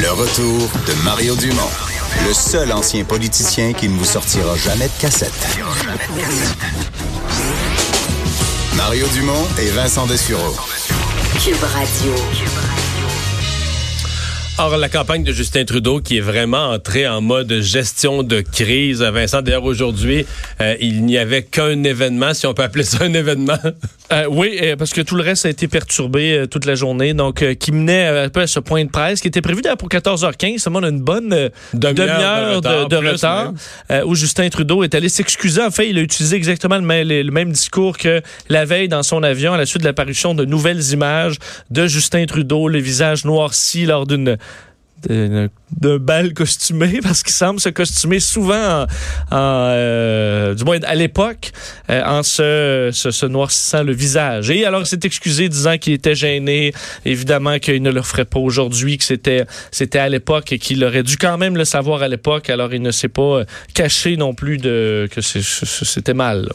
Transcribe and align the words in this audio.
Le 0.00 0.12
retour 0.12 0.70
de 0.86 1.04
Mario 1.04 1.34
Dumont, 1.34 1.70
le 2.26 2.32
seul 2.32 2.70
ancien 2.72 3.02
politicien 3.02 3.72
qui 3.72 3.88
ne 3.88 3.96
vous 3.96 4.04
sortira 4.04 4.56
jamais 4.56 4.86
de 4.86 5.00
cassette. 5.00 5.32
Mario 8.76 9.06
Dumont 9.14 9.44
et 9.60 9.70
Vincent 9.70 10.06
Dessureau. 10.06 10.54
Cube 11.44 11.62
Radio. 11.62 12.14
Or, 14.58 14.76
la 14.76 14.88
campagne 14.88 15.24
de 15.24 15.32
Justin 15.32 15.64
Trudeau 15.64 16.00
qui 16.00 16.18
est 16.18 16.20
vraiment 16.20 16.70
entrée 16.70 17.08
en 17.08 17.20
mode 17.20 17.60
gestion 17.60 18.22
de 18.22 18.40
crise. 18.40 19.02
Vincent, 19.02 19.42
d'ailleurs, 19.42 19.64
aujourd'hui, 19.64 20.26
euh, 20.60 20.76
il 20.80 21.04
n'y 21.04 21.18
avait 21.18 21.42
qu'un 21.42 21.82
événement, 21.82 22.34
si 22.34 22.46
on 22.46 22.54
peut 22.54 22.62
appeler 22.64 22.84
ça 22.84 22.98
un 23.02 23.14
événement. 23.14 23.58
Euh, 24.10 24.24
oui, 24.30 24.58
euh, 24.62 24.76
parce 24.76 24.92
que 24.92 25.00
tout 25.02 25.16
le 25.16 25.22
reste 25.22 25.44
a 25.44 25.50
été 25.50 25.68
perturbé 25.68 26.32
euh, 26.32 26.46
toute 26.46 26.64
la 26.64 26.74
journée. 26.74 27.12
Donc, 27.12 27.44
qui 27.56 27.72
menait 27.72 28.06
un 28.06 28.28
peu 28.28 28.40
à 28.40 28.46
ce 28.46 28.60
point 28.60 28.84
de 28.84 28.90
presse 28.90 29.20
qui 29.20 29.28
était 29.28 29.42
prévu 29.42 29.60
d'ailleurs 29.60 29.76
pour 29.76 29.88
14h15. 29.88 30.58
Ça 30.58 30.70
demande 30.70 30.84
une 30.84 31.00
bonne 31.00 31.50
Demi-heure 31.74 32.60
de 32.60 32.84
de, 32.84 32.88
de 32.88 32.96
retard, 32.96 33.52
euh, 33.90 34.04
où 34.04 34.14
Justin 34.14 34.48
Trudeau 34.48 34.82
est 34.82 34.94
allé 34.94 35.08
s'excuser. 35.08 35.62
En 35.62 35.70
fait, 35.70 35.90
il 35.90 35.98
a 35.98 36.00
utilisé 36.00 36.36
exactement 36.36 36.76
le 36.76 36.82
même, 36.82 37.06
le 37.06 37.30
même 37.30 37.52
discours 37.52 37.98
que 37.98 38.22
la 38.48 38.64
veille 38.64 38.88
dans 38.88 39.02
son 39.02 39.22
avion 39.22 39.52
à 39.52 39.58
la 39.58 39.66
suite 39.66 39.82
de 39.82 39.86
l'apparition 39.86 40.34
de 40.34 40.44
nouvelles 40.44 40.92
images 40.92 41.36
de 41.70 41.86
Justin 41.86 42.24
Trudeau, 42.26 42.68
le 42.68 42.78
visage 42.78 43.24
noirci 43.24 43.84
lors 43.84 44.06
d'une 44.06 44.38
d'un 45.06 45.98
bal 45.98 46.34
costumé 46.34 47.00
parce 47.02 47.22
qu'il 47.22 47.32
semble 47.32 47.60
se 47.60 47.68
costumer 47.68 48.20
souvent 48.20 48.82
en, 48.82 48.86
euh, 49.32 50.54
du 50.54 50.64
moins 50.64 50.78
à 50.82 50.94
l'époque 50.94 51.52
euh, 51.90 52.02
en 52.04 52.22
se, 52.22 52.90
se, 52.92 53.10
se 53.10 53.26
noircissant 53.26 53.82
le 53.82 53.92
visage. 53.92 54.50
Et 54.50 54.64
alors 54.64 54.80
il 54.80 54.86
s'est 54.86 55.00
excusé 55.04 55.48
disant 55.48 55.78
qu'il 55.78 55.92
était 55.92 56.14
gêné. 56.14 56.72
Évidemment 57.04 57.58
qu'il 57.58 57.82
ne 57.82 57.90
le 57.90 58.02
ferait 58.02 58.24
pas 58.24 58.40
aujourd'hui 58.40 58.98
que 58.98 59.04
c'était 59.04 59.44
c'était 59.70 59.98
à 59.98 60.08
l'époque 60.08 60.52
et 60.52 60.58
qu'il 60.58 60.84
aurait 60.84 61.02
dû 61.02 61.16
quand 61.16 61.38
même 61.38 61.56
le 61.56 61.64
savoir 61.64 62.02
à 62.02 62.08
l'époque. 62.08 62.50
Alors 62.50 62.74
il 62.74 62.82
ne 62.82 62.90
s'est 62.90 63.08
pas 63.08 63.22
euh, 63.22 63.44
caché 63.74 64.16
non 64.16 64.34
plus 64.34 64.58
de 64.58 65.08
que 65.10 65.20
c'était 65.20 66.14
mal 66.14 66.42
là. 66.42 66.54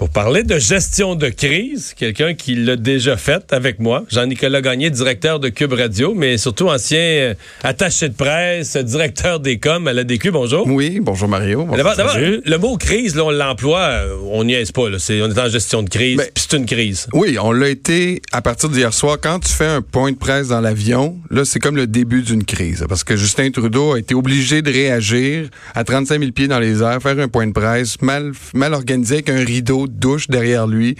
Pour 0.00 0.08
parler 0.08 0.44
de 0.44 0.58
gestion 0.58 1.14
de 1.14 1.28
crise, 1.28 1.92
quelqu'un 1.94 2.32
qui 2.32 2.54
l'a 2.54 2.76
déjà 2.76 3.18
fait 3.18 3.52
avec 3.52 3.80
moi, 3.80 4.06
Jean-Nicolas 4.08 4.62
Gagné, 4.62 4.88
directeur 4.88 5.40
de 5.40 5.50
Cube 5.50 5.74
Radio, 5.74 6.14
mais 6.14 6.38
surtout 6.38 6.68
ancien 6.68 6.98
euh, 6.98 7.34
attaché 7.62 8.08
de 8.08 8.14
presse, 8.14 8.78
directeur 8.78 9.40
des 9.40 9.58
coms 9.58 9.86
à 9.86 9.92
la 9.92 10.04
DQ. 10.04 10.30
Bonjour. 10.30 10.66
Oui, 10.66 11.00
bonjour 11.02 11.28
Mario. 11.28 11.66
Bonjour. 11.66 11.76
D'abord, 11.76 12.16
le 12.16 12.56
mot 12.56 12.78
crise, 12.78 13.14
là, 13.14 13.26
on 13.26 13.30
l'emploie, 13.30 13.82
euh, 13.82 14.16
on 14.30 14.44
n'y 14.44 14.54
est 14.54 14.72
pas. 14.72 14.88
Là, 14.88 14.96
on 15.22 15.30
est 15.30 15.38
en 15.38 15.48
gestion 15.50 15.82
de 15.82 15.90
crise, 15.90 16.16
puis 16.16 16.46
c'est 16.48 16.56
une 16.56 16.64
crise. 16.64 17.06
Oui, 17.12 17.36
on 17.38 17.52
l'a 17.52 17.68
été 17.68 18.22
à 18.32 18.40
partir 18.40 18.70
d'hier 18.70 18.94
soir. 18.94 19.18
Quand 19.22 19.40
tu 19.40 19.52
fais 19.52 19.66
un 19.66 19.82
point 19.82 20.12
de 20.12 20.16
presse 20.16 20.48
dans 20.48 20.62
l'avion, 20.62 21.18
là, 21.28 21.44
c'est 21.44 21.58
comme 21.58 21.76
le 21.76 21.86
début 21.86 22.22
d'une 22.22 22.44
crise. 22.44 22.86
Parce 22.88 23.04
que 23.04 23.16
Justin 23.16 23.50
Trudeau 23.50 23.92
a 23.92 23.98
été 23.98 24.14
obligé 24.14 24.62
de 24.62 24.72
réagir 24.72 25.50
à 25.74 25.84
35 25.84 26.20
000 26.20 26.32
pieds 26.32 26.48
dans 26.48 26.58
les 26.58 26.82
airs, 26.82 27.02
faire 27.02 27.18
un 27.18 27.28
point 27.28 27.46
de 27.46 27.52
presse 27.52 28.00
mal, 28.00 28.32
mal 28.54 28.72
organisé 28.72 29.16
avec 29.16 29.28
un 29.28 29.44
rideau 29.44 29.88
de 29.90 29.98
douche 30.00 30.28
derrière 30.28 30.66
lui. 30.66 30.96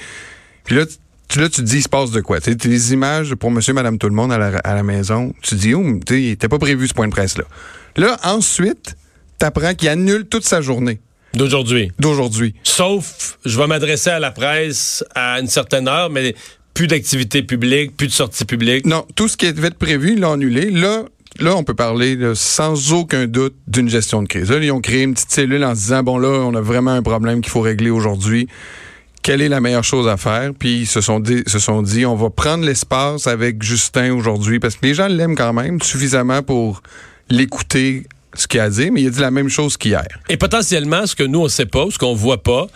Puis 0.65 0.77
là, 0.77 0.85
tu, 1.29 1.39
là, 1.41 1.49
tu 1.49 1.57
te 1.57 1.63
dis, 1.63 1.77
il 1.79 1.83
se 1.83 1.89
passe 1.89 2.11
de 2.11 2.21
quoi? 2.21 2.41
Tu 2.41 2.55
des 2.57 2.93
images 2.93 3.35
pour 3.37 3.51
monsieur, 3.51 3.73
madame, 3.73 3.99
tout 3.99 4.09
le 4.09 4.15
monde 4.15 4.33
à 4.33 4.39
la, 4.39 4.59
à 4.59 4.75
la 4.75 4.83
maison. 4.83 5.33
Tu 5.43 5.51
te 5.51 5.55
dis, 5.55 5.75
oh, 5.75 5.85
tu 6.05 6.21
il 6.21 6.37
pas 6.37 6.59
prévu 6.59 6.89
ce 6.89 6.95
point 6.95 7.07
de 7.07 7.13
presse-là. 7.13 7.45
Là, 7.97 8.19
ensuite, 8.25 8.97
t'apprends 9.39 9.75
qu'il 9.75 9.89
annule 9.89 10.27
toute 10.27 10.45
sa 10.45 10.61
journée 10.61 11.01
D'aujourd'hui. 11.35 11.93
d'aujourd'hui. 12.01 12.55
Sauf, 12.65 13.39
je 13.45 13.57
vais 13.57 13.69
m'adresser 13.69 14.11
à 14.11 14.19
la 14.19 14.33
presse 14.33 15.05
à 15.15 15.39
une 15.41 15.47
certaine 15.47 15.87
heure, 15.87 16.11
mais 16.11 16.35
plus 16.75 16.89
d'activité 16.89 17.43
publique, 17.43 17.97
plus 17.97 18.09
de 18.09 18.13
sorties 18.13 18.45
publiques. 18.45 18.87
Non, 18.87 19.07
tout 19.15 19.29
ce 19.29 19.37
qui 19.37 19.53
devait 19.53 19.69
être 19.69 19.79
prévu, 19.79 20.15
ils 20.15 20.21
l'ont 20.21 20.33
annulé. 20.33 20.71
Là, 20.71 21.05
là, 21.41 21.57
on 21.57 21.65
peut 21.65 21.75
parler 21.75 22.19
sans 22.35 22.93
aucun 22.93 23.27
doute 23.27 23.55
d'une 23.67 23.89
gestion 23.89 24.23
de 24.23 24.29
crise. 24.29 24.51
Là, 24.51 24.59
ils 24.59 24.73
ont 24.73 24.81
créé 24.81 25.03
une 25.03 25.15
petite 25.15 25.31
cellule 25.31 25.65
en 25.65 25.75
se 25.75 25.81
disant, 25.81 26.03
bon 26.03 26.19
là, 26.19 26.29
on 26.29 26.55
a 26.55 26.61
vraiment 26.61 26.93
un 26.93 27.03
problème 27.03 27.41
qu'il 27.41 27.51
faut 27.51 27.61
régler 27.61 27.91
aujourd'hui. 27.91 28.49
Quelle 29.23 29.43
est 29.43 29.49
la 29.49 29.61
meilleure 29.61 29.85
chose 29.85 30.09
à 30.09 30.17
faire? 30.17 30.53
Puis 30.59 30.81
ils 30.81 30.87
se 30.87 31.01
sont 31.01 31.21
dit, 31.21 31.43
se 31.47 31.59
sont 31.59 31.83
dit 31.83 32.07
on 32.07 32.17
va 32.17 32.31
prendre 32.31 32.65
l'espace 32.65 33.27
avec 33.27 33.63
Justin 33.63 34.15
aujourd'hui 34.15 34.61
parce 34.61 34.77
que 34.77 34.87
les 34.87 34.95
gens 34.95 35.09
l'aiment 35.09 35.37
quand 35.37 35.53
même 35.53 35.81
suffisamment 35.83 36.43
pour 36.43 36.83
l'écouter 37.29 38.07
ce 38.35 38.47
qu'il 38.47 38.61
a 38.61 38.71
dire, 38.71 38.93
mais 38.93 39.03
il 39.03 39.09
a 39.09 39.11
dit 39.11 39.21
la 39.21 39.31
même 39.31 39.49
chose 39.49 39.77
qu'hier. 39.77 40.07
Et 40.29 40.37
potentiellement, 40.37 41.07
ce 41.07 41.15
que 41.15 41.25
nous, 41.25 41.41
on 41.41 41.49
sait 41.49 41.67
pas, 41.67 41.87
ce 41.91 41.99
qu'on 41.99 42.15
voit 42.15 42.43
pas, 42.43 42.69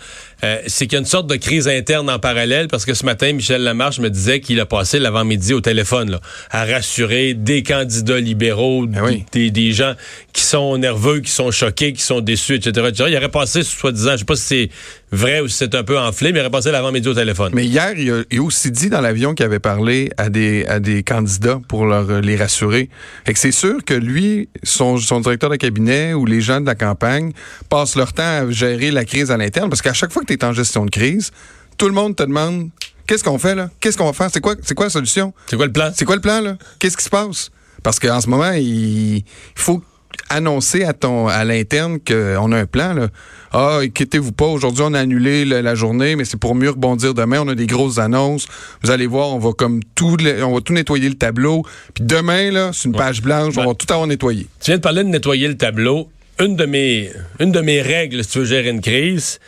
euh, 0.43 0.57
c'est 0.67 0.87
qu'il 0.87 0.93
y 0.93 0.97
a 0.97 0.99
une 0.99 1.05
sorte 1.05 1.27
de 1.27 1.35
crise 1.35 1.67
interne 1.67 2.09
en 2.09 2.19
parallèle, 2.19 2.67
parce 2.67 2.85
que 2.85 2.93
ce 2.93 3.05
matin, 3.05 3.33
Michel 3.33 3.61
Lamarche 3.63 3.99
me 3.99 4.09
disait 4.09 4.39
qu'il 4.39 4.59
a 4.59 4.65
passé 4.65 4.99
l'avant-midi 4.99 5.53
au 5.53 5.61
téléphone, 5.61 6.11
là, 6.11 6.19
à 6.51 6.65
rassurer 6.65 7.33
des 7.33 7.63
candidats 7.63 8.19
libéraux, 8.19 8.85
Ben 8.87 9.03
oui. 9.03 9.25
des, 9.31 9.51
des 9.51 9.71
gens 9.71 9.93
qui 10.33 10.43
sont 10.43 10.77
nerveux, 10.77 11.19
qui 11.21 11.31
sont 11.31 11.51
choqués, 11.51 11.93
qui 11.93 12.01
sont 12.03 12.21
déçus, 12.21 12.55
etc. 12.55 12.87
etc. 12.89 13.09
Il 13.09 13.17
aurait 13.17 13.29
passé, 13.29 13.63
soi-disant, 13.63 14.11
je 14.13 14.17
sais 14.17 14.25
pas 14.25 14.35
si 14.35 14.43
c'est 14.43 14.69
vrai 15.11 15.39
ou 15.39 15.47
si 15.47 15.57
c'est 15.57 15.75
un 15.75 15.83
peu 15.83 15.97
enflé, 15.97 16.31
mais 16.33 16.39
il 16.39 16.41
aurait 16.41 16.49
passé 16.51 16.71
l'avant-midi 16.71 17.07
au 17.07 17.13
téléphone. 17.13 17.51
Mais 17.53 17.65
hier, 17.65 17.93
il 17.97 18.11
a, 18.11 18.23
il 18.31 18.39
a 18.39 18.41
aussi 18.43 18.71
dit 18.71 18.89
dans 18.89 19.01
l'avion 19.01 19.33
qu'il 19.33 19.45
avait 19.45 19.59
parlé 19.59 20.09
à 20.17 20.29
des, 20.29 20.65
à 20.67 20.79
des 20.79 21.03
candidats 21.03 21.61
pour 21.67 21.85
leur, 21.85 22.09
euh, 22.09 22.21
les 22.21 22.35
rassurer. 22.35 22.89
Fait 23.25 23.33
que 23.33 23.39
c'est 23.39 23.51
sûr 23.51 23.83
que 23.85 23.93
lui, 23.93 24.49
son, 24.63 24.97
son 24.97 25.19
directeur 25.21 25.49
de 25.49 25.55
cabinet 25.55 26.13
ou 26.13 26.25
les 26.25 26.41
gens 26.41 26.59
de 26.59 26.65
la 26.65 26.75
campagne 26.75 27.31
passent 27.69 27.95
leur 27.95 28.13
temps 28.13 28.23
à 28.23 28.49
gérer 28.51 28.91
la 28.91 29.05
crise 29.05 29.31
à 29.31 29.37
l'interne 29.37 29.69
parce 29.69 29.81
qu'à 29.81 29.93
chaque 29.93 30.11
fois 30.11 30.23
que 30.25 30.33
tu 30.33 30.39
es 30.39 30.43
en 30.43 30.53
gestion 30.53 30.85
de 30.85 30.91
crise, 30.91 31.31
tout 31.77 31.87
le 31.87 31.93
monde 31.93 32.15
te 32.15 32.23
demande 32.23 32.69
qu'est-ce 33.07 33.23
qu'on 33.23 33.37
fait 33.37 33.55
là? 33.55 33.69
Qu'est-ce 33.79 33.97
qu'on 33.97 34.05
va 34.05 34.13
faire? 34.13 34.29
C'est 34.33 34.41
quoi, 34.41 34.55
c'est 34.61 34.75
quoi 34.75 34.87
la 34.87 34.91
solution? 34.91 35.33
C'est 35.47 35.55
quoi 35.55 35.65
le 35.65 35.71
plan? 35.71 35.91
C'est 35.95 36.05
quoi 36.05 36.15
le 36.15 36.21
plan, 36.21 36.41
là? 36.41 36.57
Qu'est-ce 36.79 36.97
qui 36.97 37.03
se 37.03 37.09
passe? 37.09 37.51
Parce 37.83 37.99
qu'en 37.99 38.19
ce 38.19 38.29
moment, 38.29 38.51
il 38.51 39.23
faut 39.55 39.83
annoncer 40.29 40.83
à 40.83 40.93
ton 40.93 41.27
à 41.27 41.43
l'interne 41.43 41.99
qu'on 41.99 42.51
a 42.51 42.57
un 42.57 42.65
plan. 42.65 42.93
Là. 42.93 43.09
Ah, 43.51 43.79
inquiétez-vous 43.81 44.31
pas, 44.31 44.45
aujourd'hui 44.45 44.83
on 44.85 44.93
a 44.93 44.99
annulé 44.99 45.45
la 45.45 45.75
journée, 45.75 46.15
mais 46.15 46.25
c'est 46.25 46.39
pour 46.39 46.55
mieux 46.55 46.69
rebondir 46.69 47.13
demain. 47.13 47.41
On 47.41 47.47
a 47.47 47.55
des 47.55 47.67
grosses 47.67 47.99
annonces. 47.99 48.47
Vous 48.81 48.91
allez 48.91 49.07
voir, 49.07 49.29
on 49.29 49.39
va 49.39 49.51
comme 49.53 49.81
tout 49.93 50.17
on 50.41 50.53
va 50.53 50.61
tout 50.61 50.73
nettoyer 50.73 51.09
le 51.09 51.15
tableau. 51.15 51.63
Puis 51.93 52.03
demain, 52.03 52.51
là, 52.51 52.71
c'est 52.73 52.87
une 52.87 52.95
page 52.95 53.21
blanche, 53.21 53.55
on 53.57 53.65
va 53.65 53.73
tout 53.73 53.91
avoir 53.91 54.07
nettoyé. 54.07 54.47
Tu 54.61 54.71
viens 54.71 54.77
de 54.77 54.81
parler 54.81 55.03
de 55.03 55.09
nettoyer 55.09 55.47
le 55.47 55.57
tableau. 55.57 56.09
Une 56.39 56.55
de 56.55 56.65
mes, 56.65 57.11
une 57.39 57.51
de 57.51 57.61
mes 57.61 57.81
règles, 57.81 58.23
si 58.23 58.31
tu 58.31 58.39
veux 58.39 58.45
gérer 58.45 58.69
une 58.69 58.81
crise, 58.81 59.39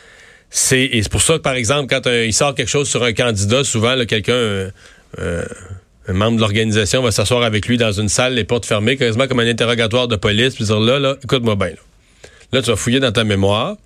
c'est, 0.50 0.82
et 0.82 1.02
c'est 1.02 1.12
pour 1.12 1.22
ça 1.22 1.34
que, 1.34 1.42
par 1.42 1.54
exemple, 1.54 1.88
quand 1.88 2.06
euh, 2.06 2.26
il 2.26 2.32
sort 2.32 2.54
quelque 2.54 2.70
chose 2.70 2.88
sur 2.88 3.02
un 3.04 3.12
candidat, 3.12 3.64
souvent, 3.64 3.94
quelqu'un, 4.06 4.32
euh, 4.32 4.70
euh, 5.18 5.44
un 6.06 6.12
membre 6.14 6.36
de 6.36 6.40
l'organisation 6.40 7.02
va 7.02 7.10
s'asseoir 7.10 7.42
avec 7.42 7.66
lui 7.66 7.76
dans 7.76 7.92
une 7.92 8.08
salle, 8.08 8.34
les 8.34 8.44
portes 8.44 8.64
fermées, 8.64 8.96
quasiment 8.96 9.26
comme 9.26 9.40
un 9.40 9.46
interrogatoire 9.46 10.08
de 10.08 10.16
police, 10.16 10.54
puis 10.54 10.64
dire 10.64 10.80
là, 10.80 10.98
là, 10.98 11.16
écoute-moi 11.22 11.54
bien. 11.56 11.68
Là. 11.68 11.74
là, 12.52 12.62
tu 12.62 12.70
vas 12.70 12.76
fouiller 12.76 13.00
dans 13.00 13.12
ta 13.12 13.24
mémoire, 13.24 13.76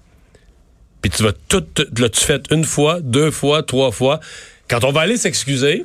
puis 1.01 1.11
tu 1.11 1.25
vas 1.25 1.33
tout, 1.49 1.65
là, 1.99 2.09
tu 2.09 2.21
fais 2.21 2.41
une 2.53 2.65
fois, 2.65 3.01
deux 3.01 3.33
fois, 3.33 3.65
trois 3.65 3.91
fois. 3.91 4.21
Quand 4.69 4.85
on 4.85 4.93
va 4.93 5.01
aller 5.01 5.17
s'excuser, 5.17 5.85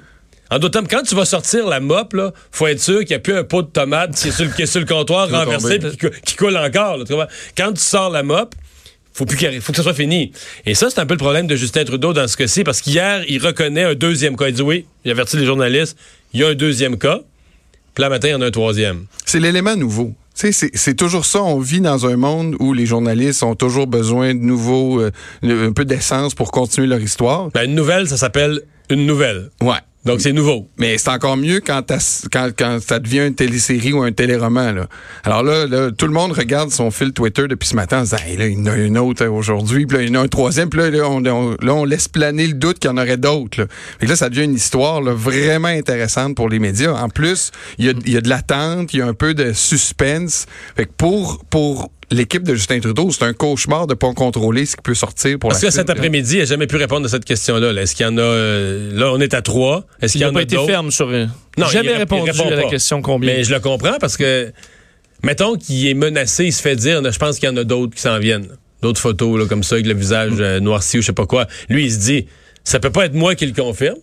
en 0.51 0.59
d'autant 0.59 0.83
quand 0.87 1.01
tu 1.01 1.15
vas 1.15 1.25
sortir 1.25 1.67
la 1.67 1.79
mop, 1.79 2.13
là, 2.13 2.31
faut 2.51 2.67
être 2.67 2.79
sûr 2.79 2.99
qu'il 2.99 3.09
n'y 3.09 3.15
a 3.15 3.19
plus 3.19 3.33
un 3.33 3.43
pot 3.43 3.63
de 3.63 3.67
tomate 3.67 4.15
qui 4.15 4.27
est 4.27 4.31
sur 4.31 4.45
le, 4.45 4.51
qui 4.51 4.61
est 4.61 4.67
sur 4.67 4.79
le 4.79 4.85
comptoir 4.85 5.27
renversé 5.29 5.79
puis 5.79 5.97
qui, 5.97 6.21
qui 6.21 6.35
coule 6.35 6.55
encore. 6.55 6.97
là? 6.97 7.27
Quand 7.57 7.73
tu 7.73 7.81
sors 7.81 8.11
la 8.11 8.21
mop, 8.21 8.53
faut 9.17 9.25
plus 9.25 9.37
qu'il 9.37 9.61
faut 9.61 9.71
que 9.71 9.77
ça 9.77 9.83
soit 9.83 9.95
fini. 9.95 10.31
Et 10.65 10.75
ça, 10.75 10.89
c'est 10.89 10.99
un 10.99 11.05
peu 11.07 11.15
le 11.15 11.19
problème 11.19 11.47
de 11.47 11.55
Justin 11.55 11.83
Trudeau 11.85 12.13
dans 12.13 12.27
ce 12.27 12.37
cas-ci, 12.37 12.63
parce 12.63 12.81
qu'hier, 12.81 13.23
il 13.27 13.43
reconnaît 13.43 13.83
un 13.83 13.95
deuxième 13.95 14.37
cas. 14.37 14.47
Il 14.47 14.53
dit 14.53 14.61
oui, 14.61 14.85
il 15.05 15.11
avertit 15.11 15.37
les 15.37 15.45
journalistes, 15.45 15.97
il 16.33 16.41
y 16.41 16.43
a 16.43 16.49
un 16.49 16.55
deuxième 16.55 16.97
cas. 16.97 17.21
Puis 17.95 18.03
là, 18.03 18.09
matin, 18.09 18.27
il 18.27 18.31
y 18.31 18.35
en 18.35 18.41
a 18.41 18.45
un 18.45 18.51
troisième. 18.51 19.05
C'est 19.25 19.39
l'élément 19.39 19.75
nouveau. 19.75 20.13
Tu 20.35 20.41
sais, 20.41 20.51
C'est 20.51 20.77
c'est 20.77 20.93
toujours 20.93 21.25
ça. 21.25 21.41
On 21.41 21.59
vit 21.59 21.81
dans 21.81 22.05
un 22.05 22.15
monde 22.15 22.55
où 22.59 22.73
les 22.73 22.85
journalistes 22.85 23.41
ont 23.41 23.55
toujours 23.55 23.87
besoin 23.87 24.35
de 24.35 24.39
nouveaux, 24.39 25.01
euh, 25.01 25.11
un 25.41 25.71
peu 25.71 25.83
d'essence 25.83 26.35
pour 26.35 26.51
continuer 26.51 26.85
leur 26.85 27.01
histoire. 27.01 27.49
Ben, 27.49 27.63
une 27.63 27.73
nouvelle, 27.73 28.07
ça 28.07 28.17
s'appelle 28.17 28.61
une 28.91 29.07
nouvelle. 29.07 29.49
Ouais. 29.61 29.79
Donc, 30.05 30.21
c'est 30.21 30.31
nouveau. 30.31 30.69
Mais 30.77 30.97
c'est 30.97 31.09
encore 31.09 31.35
mieux 31.35 31.59
quand, 31.59 31.83
ça 31.89 32.99
devient 32.99 33.27
une 33.27 33.35
télésérie 33.35 33.91
ou 33.91 34.01
un 34.03 34.13
téléroman. 34.13 34.87
Alors 35.23 35.43
là, 35.43 35.91
tout 35.91 36.05
le 36.05 36.13
monde 36.13 36.31
regarde 36.31 36.71
son 36.71 36.91
fil 36.91 37.11
Twitter 37.11 37.47
depuis 37.49 37.67
ce 37.67 37.75
matin 37.75 37.99
en 37.99 38.03
disant 38.03 38.17
Hey, 38.25 38.37
là, 38.37 38.47
il 38.47 38.57
y 38.57 38.61
en 38.61 38.67
a 38.67 38.77
une 38.77 38.97
autre 38.97 39.25
aujourd'hui, 39.25 39.85
puis 39.85 39.97
là, 39.97 40.03
il 40.03 40.09
y 40.09 40.17
en 40.17 40.21
a 40.21 40.23
un 40.23 40.27
troisième, 40.29 40.69
puis 40.69 40.79
là, 40.79 41.09
on, 41.09 41.85
laisse 41.85 42.07
planer 42.07 42.47
le 42.47 42.53
doute 42.53 42.79
qu'il 42.79 42.89
y 42.89 42.93
en 42.93 42.97
aurait 42.97 43.17
d'autres. 43.17 43.61
Là. 43.61 43.67
Là, 44.01 44.15
ça 44.15 44.29
devient 44.29 44.45
une 44.45 44.55
histoire 44.55 45.01
vraiment 45.01 45.67
intéressante 45.67 46.35
pour 46.35 46.47
les 46.47 46.59
médias. 46.59 46.93
En 46.93 47.09
plus, 47.09 47.51
il 47.77 47.85
y 47.85 48.17
a, 48.17 48.21
de 48.21 48.29
l'attente, 48.29 48.93
il 48.93 48.99
y 48.99 49.01
a 49.01 49.07
un 49.07 49.13
peu 49.13 49.33
de 49.33 49.51
suspense. 49.51 50.45
Pour 50.97 51.91
l'équipe 52.11 52.43
de 52.43 52.55
Justin 52.55 52.79
Trudeau, 52.79 53.11
c'est 53.11 53.23
un 53.23 53.33
cauchemar 53.33 53.87
de 53.87 53.93
pas 53.93 54.13
contrôler 54.13 54.65
ce 54.65 54.75
qui 54.75 54.81
peut 54.81 54.93
sortir 54.93 55.37
pour 55.39 55.49
Parce 55.49 55.61
la 55.61 55.69
que 55.69 55.73
cet 55.73 55.89
après-midi, 55.89 56.35
il 56.35 56.39
n'a 56.39 56.45
jamais 56.45 56.67
pu 56.67 56.77
répondre 56.77 57.05
à 57.05 57.09
cette 57.09 57.25
question-là. 57.25 57.73
là. 57.73 57.81
Est-ce 57.81 57.95
qu'il 57.95 58.05
y 58.05 58.09
en 58.09 58.17
a. 58.17 58.21
euh, 58.21 58.91
là, 58.97 59.11
on 59.13 59.19
est 59.19 59.33
à 59.33 59.41
trois. 59.41 59.85
Est-ce 60.01 60.13
qu'il 60.13 60.21
il 60.21 60.23
y 60.23 60.25
n'a 60.25 60.29
en 60.31 60.33
pas 60.33 60.39
a 60.39 60.43
été 60.43 60.55
d'autres? 60.55 60.67
ferme 60.67 60.91
sur 60.91 61.09
euh, 61.09 61.25
Non, 61.57 61.67
jamais 61.67 61.91
il 61.91 61.97
répondu 61.97 62.23
il 62.25 62.31
répond 62.31 62.47
à 62.47 62.55
la 62.55 62.61
pas. 62.63 62.69
question 62.69 63.01
combien 63.01 63.33
Mais 63.35 63.43
je 63.43 63.53
le 63.53 63.59
comprends 63.59 63.97
parce 63.99 64.15
que, 64.17 64.51
mettons 65.23 65.55
qu'il 65.57 65.87
est 65.87 65.93
menacé, 65.93 66.45
il 66.45 66.53
se 66.53 66.61
fait 66.61 66.75
dire, 66.75 67.01
je 67.11 67.19
pense 67.19 67.39
qu'il 67.39 67.49
y 67.49 67.51
en 67.51 67.57
a 67.57 67.63
d'autres 67.63 67.95
qui 67.95 68.01
s'en 68.01 68.19
viennent. 68.19 68.47
D'autres 68.81 69.01
photos, 69.01 69.39
là, 69.39 69.45
comme 69.47 69.63
ça, 69.63 69.75
avec 69.75 69.87
le 69.87 69.93
visage 69.95 70.33
euh, 70.39 70.59
noirci 70.59 70.99
ou 70.99 71.01
je 71.01 71.07
sais 71.07 71.13
pas 71.13 71.25
quoi. 71.25 71.47
Lui, 71.67 71.85
il 71.85 71.91
se 71.91 71.97
dit, 71.99 72.27
ça 72.63 72.79
peut 72.79 72.91
pas 72.91 73.05
être 73.05 73.15
moi 73.15 73.33
qui 73.35 73.45
le 73.47 73.53
confirme. 73.53 73.97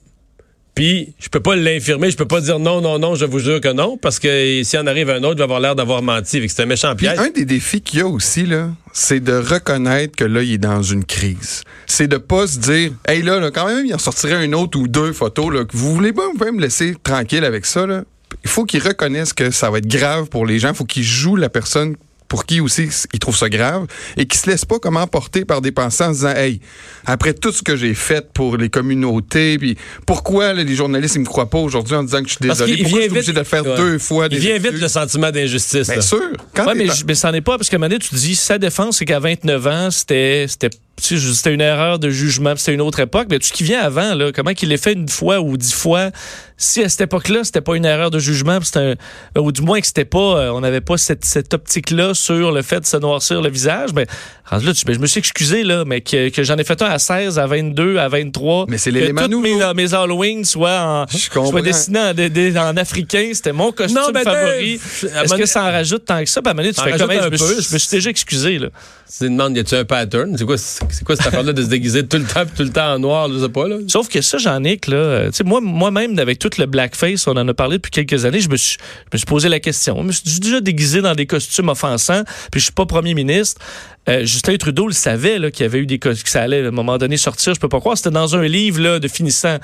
Puis, 0.74 1.14
je 1.20 1.28
peux 1.28 1.40
pas 1.40 1.54
l'infirmer, 1.54 2.10
je 2.10 2.16
peux 2.16 2.26
pas 2.26 2.40
dire 2.40 2.58
non, 2.58 2.80
non, 2.80 2.98
non, 2.98 3.14
je 3.14 3.24
vous 3.24 3.38
jure 3.38 3.60
que 3.60 3.72
non, 3.72 3.96
parce 3.96 4.18
que 4.18 4.62
s'il 4.64 4.78
en 4.80 4.86
arrive 4.88 5.08
un 5.08 5.22
autre, 5.22 5.34
il 5.34 5.38
va 5.38 5.44
avoir 5.44 5.60
l'air 5.60 5.76
d'avoir 5.76 6.02
menti. 6.02 6.42
C'est 6.48 6.62
un 6.62 6.66
méchant 6.66 6.94
Puis 6.96 7.06
piège. 7.06 7.18
un 7.18 7.30
des 7.30 7.44
défis 7.44 7.80
qu'il 7.80 8.00
y 8.00 8.02
a 8.02 8.08
aussi, 8.08 8.44
là, 8.44 8.70
c'est 8.92 9.20
de 9.20 9.34
reconnaître 9.34 10.16
que 10.16 10.24
là, 10.24 10.42
il 10.42 10.54
est 10.54 10.58
dans 10.58 10.82
une 10.82 11.04
crise. 11.04 11.62
C'est 11.86 12.08
de 12.08 12.16
pas 12.16 12.48
se 12.48 12.58
dire, 12.58 12.90
hey 13.06 13.22
là, 13.22 13.38
là, 13.38 13.52
quand 13.52 13.66
même, 13.66 13.86
il 13.86 13.94
en 13.94 13.98
sortirait 13.98 14.44
une 14.44 14.54
autre 14.54 14.76
ou 14.78 14.88
deux 14.88 15.12
photos, 15.12 15.52
là, 15.52 15.64
que 15.64 15.76
vous 15.76 15.94
voulez 15.94 16.12
pas, 16.12 16.26
vous 16.26 16.36
pouvez 16.36 16.50
me 16.50 16.60
laisser 16.60 16.96
tranquille 17.04 17.44
avec 17.44 17.66
ça, 17.66 17.86
là. 17.86 18.02
Il 18.42 18.50
faut 18.50 18.64
qu'il 18.64 18.82
reconnaisse 18.82 19.32
que 19.32 19.52
ça 19.52 19.70
va 19.70 19.78
être 19.78 19.86
grave 19.86 20.26
pour 20.28 20.44
les 20.44 20.58
gens. 20.58 20.70
Il 20.70 20.74
faut 20.74 20.84
qu'il 20.84 21.04
joue 21.04 21.36
la 21.36 21.48
personne 21.48 21.94
pour 22.28 22.46
qui 22.46 22.60
aussi 22.60 22.88
il 23.12 23.18
trouve 23.18 23.36
ça 23.36 23.48
grave 23.48 23.86
et 24.16 24.26
qui 24.26 24.38
se 24.38 24.48
laisse 24.50 24.64
pas 24.64 24.78
comme 24.78 24.96
emporter 24.96 25.44
par 25.44 25.60
des 25.60 25.72
pensées 25.72 26.04
en 26.04 26.12
disant 26.12 26.34
hey 26.34 26.60
après 27.06 27.34
tout 27.34 27.52
ce 27.52 27.62
que 27.62 27.76
j'ai 27.76 27.94
fait 27.94 28.32
pour 28.32 28.56
les 28.56 28.68
communautés 28.68 29.58
puis 29.58 29.76
pourquoi 30.06 30.52
là, 30.52 30.64
les 30.64 30.74
journalistes 30.74 31.14
ils 31.16 31.20
me 31.20 31.26
croient 31.26 31.50
pas 31.50 31.58
aujourd'hui 31.58 31.94
en 31.94 32.02
disant 32.02 32.22
que 32.22 32.28
je 32.28 32.34
suis 32.34 32.40
désolé? 32.40 32.76
pourquoi 32.82 32.98
je 33.00 33.02
suis 33.02 33.10
obligé 33.10 33.32
de 33.32 33.38
le 33.38 33.44
faire 33.44 33.66
ouais. 33.66 33.76
deux 33.76 33.98
fois 33.98 34.28
Il 34.30 34.38
vient 34.38 34.58
vite 34.58 34.72
le 34.72 34.88
sentiment 34.88 35.30
d'injustice. 35.30 35.86
Bien 35.86 35.96
là. 35.96 36.02
sûr 36.02 36.20
quand 36.54 36.66
Ouais, 36.66 36.72
t'es 36.72 36.86
mais, 36.86 36.92
mais 37.06 37.14
c'en 37.14 37.32
est 37.32 37.40
pas, 37.40 37.56
parce 37.56 37.68
qu'à 37.68 37.76
un 37.76 37.78
moment 37.78 37.88
donné, 37.88 38.00
tu 38.00 38.10
te 38.10 38.16
dis, 38.16 38.34
sa 38.34 38.58
défense, 38.58 38.98
c'est 38.98 39.04
qu'à 39.04 39.18
29 39.18 39.66
ans, 39.66 39.90
c'était, 39.90 40.46
c'était, 40.48 40.70
c'était 40.96 41.52
une 41.52 41.61
erreur 41.61 41.99
de 41.99 42.08
jugement, 42.11 42.55
c'était 42.56 42.75
une 42.75 42.81
autre 42.81 43.00
époque. 43.00 43.26
Mais 43.31 43.38
tout 43.38 43.46
ce 43.46 43.52
qui 43.52 43.64
vient 43.64 43.81
avant, 43.81 44.14
là, 44.14 44.32
comment 44.32 44.52
qu'il 44.55 44.69
l'ait 44.69 44.76
fait 44.76 44.93
une 44.93 45.08
fois 45.08 45.41
ou 45.41 45.56
dix 45.56 45.73
fois, 45.73 46.11
si 46.56 46.82
à 46.82 46.88
cette 46.88 47.02
époque-là, 47.02 47.43
c'était 47.44 47.61
pas 47.61 47.75
une 47.76 47.85
erreur 47.85 48.11
de 48.11 48.19
jugement, 48.19 48.58
un- 48.76 49.41
ou 49.41 49.50
du 49.52 49.61
moins 49.62 49.81
que 49.81 49.87
c'était 49.87 50.05
pas, 50.05 50.19
euh, 50.19 50.50
on 50.50 50.61
n'avait 50.61 50.81
pas 50.81 50.96
cette, 50.96 51.25
cette 51.25 51.52
optique-là 51.52 52.14
sur 52.14 52.52
le 52.52 52.62
fait 52.62 52.81
de 52.81 52.87
se 52.87 52.96
noircir 52.96 53.43
le 53.43 53.50
visage, 53.50 53.93
ben, 53.93 54.06
rendu 54.44 54.67
là, 54.67 54.73
tu- 54.73 54.85
ben, 54.85 54.94
je 54.94 55.00
me 55.00 55.06
suis 55.06 55.19
excusé, 55.19 55.64
là, 55.64 55.85
mais 55.85 56.00
que, 56.00 56.29
que 56.29 56.43
j'en 56.44 56.56
ai 56.56 56.64
fait 56.64 56.81
un 56.81 56.87
à 56.87 56.99
16, 56.99 57.38
à 57.38 57.46
22, 57.46 57.99
à 57.99 58.08
23. 58.08 58.67
Mais 58.69 58.79
c'est 58.79 58.91
l'élément 58.93 59.23
toutes 59.23 59.32
nouveau. 59.32 59.58
mes, 59.75 59.75
mes 59.75 59.94
Halloween 59.94 60.44
soient 60.44 60.81
en, 60.81 61.06
soient 61.08 61.61
dessinés 61.62 61.99
en, 61.99 62.14
dé- 62.14 62.56
en 62.56 62.76
africain. 62.76 63.31
C'était 63.35 63.52
mon 63.52 63.73
costume 63.73 64.00
Non, 64.00 64.11
ben, 64.12 64.23
favori. 64.23 64.75
Est-ce 64.75 65.35
que 65.35 65.46
ça 65.46 65.62
en 65.64 65.73
rajoute 65.73 66.05
tant 66.05 66.20
que 66.23 66.31
ça? 66.31 66.41
Ben, 66.41 66.50
à 66.50 66.52
un 66.52 66.55
moment 66.55 66.62
donné, 66.62 66.75
tu 66.75 66.81
fais 66.82 66.91
rajoute 66.93 67.00
comme, 67.00 67.11
hey, 67.11 67.19
un 67.19 67.23
je, 67.25 67.29
me 67.31 67.37
peu. 67.37 67.55
suis, 67.55 67.69
je 67.69 67.75
me 67.75 67.79
suis 67.79 67.91
déjà 67.91 68.11
excusé, 68.11 68.58
là. 68.58 68.69
Tu 69.16 69.20
te 69.20 69.25
demandes, 69.26 69.56
y 69.56 69.61
a-tu 69.61 69.76
un 69.76 69.84
pattern? 69.84 70.37
C'est 70.37 70.44
quoi, 70.44 70.58
c'est 70.58 71.05
quoi 71.05 71.14
cette 71.14 71.26
affaire-là 71.28 71.52
de 71.52 71.62
se 71.62 71.69
déguiser 71.69 72.05
tout 72.05 72.16
le 72.16 72.25
temps, 72.25 72.43
tout 72.46 72.64
le 72.64 72.70
temps 72.70 72.94
en 72.94 72.99
noir, 72.99 73.28
je 73.32 73.38
sais 73.38 73.49
pas, 73.49 73.69
là? 73.69 73.76
Sauf 73.87 74.08
que 74.08 74.20
ça, 74.20 74.38
j'en 74.38 74.64
ai 74.64 74.76
que 74.76 74.90
là, 74.90 74.96
euh, 74.96 75.26
tu 75.31 75.37
sais, 75.37 75.44
moi, 75.44 75.61
moi-même, 75.61 76.19
avec 76.19 76.40
tout 76.40 76.50
le 76.58 76.66
blackface, 76.66 77.28
on 77.28 77.37
en 77.37 77.46
a 77.46 77.55
parlé 77.55 77.76
depuis 77.76 77.90
quelques 77.93 78.25
années, 78.25 78.40
je 78.40 78.49
me 78.49 78.56
suis, 78.56 78.76
je 78.78 79.11
me 79.12 79.19
suis 79.19 79.26
posé 79.26 79.49
la 79.49 79.61
question. 79.61 79.96
Je 79.99 80.02
me 80.02 80.11
suis 80.12 80.40
déjà 80.40 80.61
déguisé 80.61 81.00
dans 81.00 81.14
des 81.14 81.26
costumes 81.26 81.69
offensants, 81.69 82.25
puis 82.50 82.58
je 82.61 82.64
suis 82.64 82.72
pas 82.72 82.87
premier 82.87 83.14
ministre. 83.14 83.61
Euh, 84.08 84.25
Justin 84.25 84.56
Trudeau 84.56 84.88
le 84.88 84.93
savait 84.93 85.38
là, 85.38 85.52
qu'il 85.52 85.62
y 85.62 85.67
avait 85.67 85.78
eu 85.78 85.87
des 85.87 85.99
cos- 86.00 86.20
que 86.20 86.28
ça 86.28 86.43
allait 86.43 86.64
à 86.64 86.69
un 86.69 86.72
moment 86.72 86.99
donné 86.99 87.17
sortir. 87.17 87.55
Je 87.55 87.60
peux 87.60 87.69
pas 87.69 87.78
croire. 87.81 87.96
C'était 87.96 88.10
dans 88.10 88.34
un 88.34 88.43
livre 88.49 88.81
là, 88.82 88.99
de 88.99 89.06
finissant. 89.08 89.58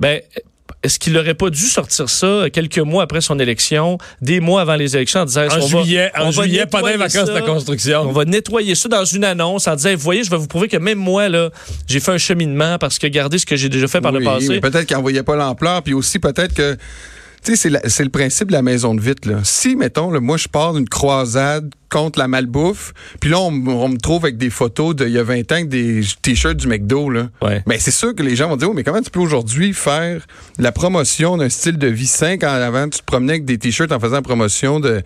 Ben, 0.00 0.22
est-ce 0.86 0.98
qu'il 0.98 1.12
n'aurait 1.12 1.34
pas 1.34 1.50
dû 1.50 1.60
sortir 1.66 2.08
ça 2.08 2.44
quelques 2.52 2.78
mois 2.78 3.02
après 3.02 3.20
son 3.20 3.38
élection, 3.38 3.98
des 4.22 4.40
mois 4.40 4.60
avant 4.62 4.76
les 4.76 4.96
élections, 4.96 5.20
en 5.20 5.24
disant 5.24 5.42
En 5.50 5.56
on 5.60 5.66
va- 5.66 5.82
juillet, 5.82 6.10
en 6.16 6.26
on 6.26 6.30
va 6.30 6.42
juillet 6.44 6.66
pendant 6.66 6.86
les 6.88 6.96
vacances 6.96 7.28
de 7.28 7.32
la 7.34 7.42
construction. 7.42 8.00
On 8.02 8.12
va 8.12 8.24
nettoyer 8.24 8.74
ça 8.74 8.88
dans 8.88 9.04
une 9.04 9.24
annonce 9.24 9.66
en 9.68 9.74
disant, 9.76 9.90
vous 9.92 9.98
voyez, 9.98 10.24
je 10.24 10.30
vais 10.30 10.36
vous 10.38 10.46
prouver 10.46 10.68
que 10.68 10.76
même 10.76 10.98
moi, 10.98 11.28
là, 11.28 11.50
j'ai 11.86 12.00
fait 12.00 12.12
un 12.12 12.18
cheminement 12.18 12.78
parce 12.78 12.98
que 12.98 13.06
regardez 13.06 13.38
ce 13.38 13.46
que 13.46 13.56
j'ai 13.56 13.68
déjà 13.68 13.88
fait 13.88 14.00
par 14.00 14.12
Oui, 14.12 14.20
le 14.20 14.24
passé. 14.24 14.60
peut-être 14.60 14.86
qu'il 14.86 14.96
n'envoyait 14.96 15.22
pas 15.22 15.36
l'ampleur, 15.36 15.82
puis 15.82 15.92
aussi 15.94 16.18
peut-être 16.18 16.54
que. 16.54 16.76
Tu 17.46 17.54
sais, 17.54 17.70
c'est 17.84 18.02
le 18.02 18.10
principe 18.10 18.48
de 18.48 18.52
la 18.54 18.62
maison 18.62 18.92
de 18.92 19.00
vite. 19.00 19.24
Là. 19.24 19.38
Si, 19.44 19.76
mettons, 19.76 20.10
là, 20.10 20.18
moi, 20.18 20.36
je 20.36 20.48
pars 20.48 20.74
d'une 20.74 20.88
croisade 20.88 21.72
contre 21.88 22.18
la 22.18 22.26
malbouffe, 22.26 22.92
puis 23.20 23.30
là, 23.30 23.38
on, 23.38 23.52
me 23.52 23.98
trouve 23.98 24.24
avec 24.24 24.36
des 24.36 24.50
photos 24.50 24.96
d'il 24.96 25.10
y 25.10 25.18
a 25.18 25.22
20 25.22 25.52
ans 25.52 25.64
des 25.64 26.00
t-shirts 26.22 26.56
du 26.56 26.66
McDo, 26.66 27.08
là. 27.08 27.28
Ouais. 27.40 27.62
Ben, 27.64 27.78
c'est 27.78 27.92
sûr 27.92 28.16
que 28.16 28.24
les 28.24 28.34
gens 28.34 28.48
vont 28.48 28.56
dire, 28.56 28.68
oh, 28.68 28.72
mais 28.74 28.82
comment 28.82 29.00
tu 29.00 29.12
peux 29.12 29.20
aujourd'hui 29.20 29.72
faire 29.74 30.26
la 30.58 30.72
promotion 30.72 31.36
d'un 31.36 31.48
style 31.48 31.78
de 31.78 31.86
vie 31.86 32.08
sain 32.08 32.36
quand 32.36 32.48
avant 32.48 32.88
tu 32.88 32.98
te 32.98 33.04
promenais 33.04 33.34
avec 33.34 33.44
des 33.44 33.58
t-shirts 33.58 33.92
en 33.92 34.00
faisant 34.00 34.16
la 34.16 34.22
promotion 34.22 34.80
de, 34.80 35.04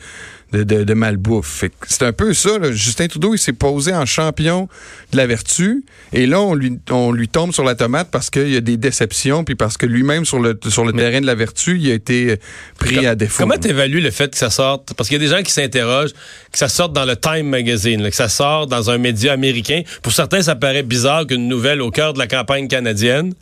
de, 0.53 0.63
de, 0.63 0.85
de 0.85 0.95
malbouffe? 0.95 1.65
C'est 1.87 2.03
un 2.03 2.13
peu 2.13 2.35
ça. 2.35 2.59
Là. 2.59 2.73
Justin 2.73 3.09
Trudeau, 3.09 3.35
il 3.35 3.39
s'est 3.39 3.53
posé 3.53 3.93
en 3.93 4.07
champion 4.07 4.69
de 5.13 5.17
la 5.17 5.27
vertu, 5.27 5.85
et 6.13 6.27
là, 6.27 6.41
on 6.41 6.55
lui, 6.55 6.79
on 6.91 7.13
lui 7.13 7.29
tombe 7.29 7.53
sur 7.53 7.65
la 7.65 7.75
tomate 7.75 8.09
parce 8.11 8.31
qu'il 8.31 8.51
y 8.51 8.57
a 8.57 8.61
des 8.61 8.77
déceptions, 8.77 9.45
puis 9.45 9.55
parce 9.55 9.77
que 9.77 9.87
lui-même, 9.87 10.25
sur 10.25 10.41
le, 10.41 10.59
sur 10.69 10.85
le 10.85 10.93
terrain 10.93 11.21
de 11.21 11.27
la 11.27 11.35
vertu, 11.35 11.79
il 11.79 11.91
a 11.91 11.95
été 11.95 12.31
euh, 12.31 12.37
pris 12.79 13.07
à 13.07 13.15
défaut. 13.15 13.45
Comment 13.45 13.59
t'évalues 13.59 14.01
le 14.01 14.11
fait 14.11 14.31
que 14.31 14.39
ça 14.39 14.51
sorte? 14.51 14.95
Parce 14.95 15.09
qu'il 15.09 15.21
y 15.21 15.25
a 15.25 15.27
des 15.29 15.35
gens 15.35 15.43
qui 15.43 15.53
s'interrogent, 15.53 16.13
que 16.53 16.59
ça 16.59 16.69
sorte 16.69 16.93
dans 16.93 17.05
le 17.05 17.17
Time 17.17 17.49
Magazine, 17.49 18.03
là, 18.03 18.11
que 18.11 18.17
ça 18.17 18.29
sort 18.29 18.67
dans 18.67 18.91
un 18.91 18.99
média 18.99 19.33
américain. 19.33 19.83
Pour 20.03 20.13
certains, 20.13 20.43
ça 20.43 20.57
paraît 20.57 20.83
bizarre 20.83 21.27
qu'une 21.27 21.49
nouvelle 21.49 21.81
au 21.81 21.91
cœur 21.91 22.13
de 22.13 22.19
la 22.19 22.27
campagne 22.27 22.69
canadienne, 22.69 23.35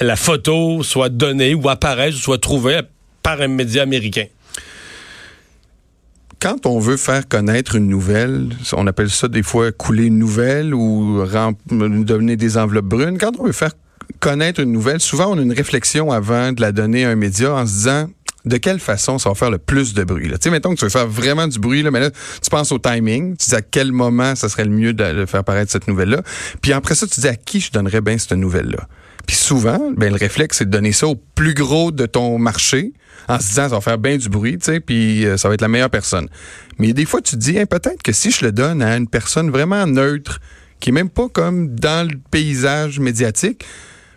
la 0.00 0.16
photo 0.16 0.82
soit 0.82 1.08
donnée 1.08 1.54
ou 1.54 1.68
apparaisse 1.68 2.16
ou 2.16 2.18
soit 2.18 2.38
trouvée 2.38 2.80
par 3.22 3.40
un 3.40 3.48
média 3.48 3.82
américain. 3.82 4.26
Quand 6.44 6.66
on 6.66 6.78
veut 6.78 6.98
faire 6.98 7.26
connaître 7.26 7.74
une 7.74 7.88
nouvelle, 7.88 8.50
on 8.74 8.86
appelle 8.86 9.08
ça 9.08 9.28
des 9.28 9.42
fois 9.42 9.72
couler 9.72 10.04
une 10.04 10.18
nouvelle 10.18 10.74
ou 10.74 11.24
donner 11.70 12.36
des 12.36 12.58
enveloppes 12.58 12.84
brunes. 12.84 13.16
Quand 13.16 13.32
on 13.38 13.46
veut 13.46 13.52
faire 13.52 13.72
connaître 14.20 14.60
une 14.60 14.70
nouvelle, 14.70 15.00
souvent 15.00 15.32
on 15.32 15.38
a 15.38 15.40
une 15.40 15.54
réflexion 15.54 16.12
avant 16.12 16.52
de 16.52 16.60
la 16.60 16.70
donner 16.70 17.06
à 17.06 17.08
un 17.08 17.16
média 17.16 17.54
en 17.54 17.66
se 17.66 17.72
disant 17.72 18.10
de 18.44 18.58
quelle 18.58 18.78
façon 18.78 19.18
ça 19.18 19.30
va 19.30 19.34
faire 19.34 19.50
le 19.50 19.56
plus 19.56 19.94
de 19.94 20.04
bruit. 20.04 20.28
Tu 20.28 20.36
sais, 20.38 20.50
mettons 20.50 20.74
que 20.74 20.78
tu 20.80 20.84
veux 20.84 20.90
faire 20.90 21.08
vraiment 21.08 21.48
du 21.48 21.58
bruit, 21.58 21.82
là, 21.82 21.90
mais 21.90 22.00
là, 22.00 22.10
tu 22.10 22.50
penses 22.50 22.72
au 22.72 22.78
timing, 22.78 23.38
tu 23.38 23.48
dis 23.48 23.54
à 23.54 23.62
quel 23.62 23.90
moment 23.90 24.34
ça 24.34 24.50
serait 24.50 24.66
le 24.66 24.70
mieux 24.70 24.92
de 24.92 25.24
faire 25.24 25.44
paraître 25.44 25.72
cette 25.72 25.88
nouvelle-là. 25.88 26.20
Puis 26.60 26.74
après 26.74 26.94
ça, 26.94 27.06
tu 27.06 27.20
dis 27.20 27.28
à 27.28 27.36
qui 27.36 27.60
je 27.60 27.72
donnerais 27.72 28.02
bien 28.02 28.18
cette 28.18 28.32
nouvelle-là? 28.32 28.86
Puis 29.26 29.36
souvent, 29.36 29.92
ben, 29.96 30.12
le 30.12 30.18
réflexe, 30.18 30.58
c'est 30.58 30.66
de 30.66 30.70
donner 30.70 30.92
ça 30.92 31.06
au 31.06 31.16
plus 31.16 31.54
gros 31.54 31.90
de 31.90 32.06
ton 32.06 32.38
marché 32.38 32.92
en 33.28 33.38
se 33.38 33.48
disant 33.48 33.68
ça 33.68 33.76
va 33.76 33.80
faire 33.80 33.98
bien 33.98 34.16
du 34.16 34.28
bruit, 34.28 34.58
tu 34.58 34.66
sais, 34.66 34.80
puis 34.80 35.24
euh, 35.24 35.36
ça 35.36 35.48
va 35.48 35.54
être 35.54 35.62
la 35.62 35.68
meilleure 35.68 35.90
personne. 35.90 36.28
Mais 36.78 36.92
des 36.92 37.06
fois, 37.06 37.20
tu 37.22 37.32
te 37.32 37.40
dis, 37.40 37.58
hein, 37.58 37.66
peut-être 37.66 38.02
que 38.02 38.12
si 38.12 38.30
je 38.30 38.44
le 38.44 38.52
donne 38.52 38.82
à 38.82 38.96
une 38.96 39.08
personne 39.08 39.50
vraiment 39.50 39.86
neutre, 39.86 40.40
qui 40.80 40.90
est 40.90 40.92
même 40.92 41.08
pas 41.08 41.28
comme 41.28 41.74
dans 41.74 42.06
le 42.06 42.18
paysage 42.30 42.98
médiatique, 42.98 43.64